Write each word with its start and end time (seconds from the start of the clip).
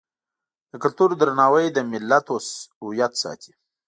د 0.71 0.73
کلتور 0.83 1.09
درناوی 1.19 1.65
د 1.71 1.77
ملت 1.91 2.25
هویت 2.81 3.13
ساتي. 3.23 3.53